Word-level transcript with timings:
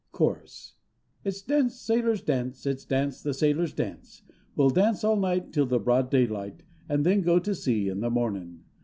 Chorus. 0.11 0.73
It's 1.23 1.43
dance, 1.43 1.75
sailors, 1.79 2.23
dance! 2.23 2.65
It's 2.65 2.85
dance, 2.85 3.21
the 3.21 3.35
sailors, 3.35 3.71
dance! 3.71 4.23
We'll 4.55 4.71
dance 4.71 5.03
all 5.03 5.15
night 5.15 5.53
till 5.53 5.67
the 5.67 5.77
broad 5.77 6.09
daylight, 6.09 6.63
And 6.89 7.05
then 7.05 7.21
go 7.21 7.37
to 7.37 7.53
sea 7.53 7.87
in 7.87 7.99
the 7.99 8.09
mornin'! 8.09 8.63